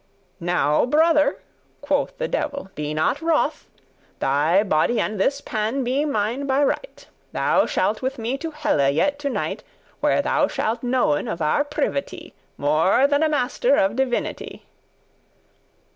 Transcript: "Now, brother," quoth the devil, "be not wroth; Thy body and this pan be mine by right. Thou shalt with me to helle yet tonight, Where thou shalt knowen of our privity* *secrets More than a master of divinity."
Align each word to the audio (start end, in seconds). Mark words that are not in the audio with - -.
"Now, 0.39 0.87
brother," 0.87 1.43
quoth 1.81 2.17
the 2.17 2.27
devil, 2.27 2.71
"be 2.73 2.91
not 2.91 3.21
wroth; 3.21 3.67
Thy 4.17 4.63
body 4.63 4.99
and 4.99 5.21
this 5.21 5.41
pan 5.41 5.83
be 5.83 6.05
mine 6.05 6.47
by 6.47 6.63
right. 6.63 7.07
Thou 7.33 7.67
shalt 7.67 8.01
with 8.01 8.17
me 8.17 8.35
to 8.39 8.49
helle 8.49 8.89
yet 8.89 9.19
tonight, 9.19 9.63
Where 9.99 10.23
thou 10.23 10.47
shalt 10.47 10.81
knowen 10.81 11.27
of 11.27 11.39
our 11.39 11.63
privity* 11.63 12.33
*secrets 12.33 12.53
More 12.57 13.05
than 13.05 13.21
a 13.21 13.29
master 13.29 13.75
of 13.77 13.95
divinity." 13.95 14.65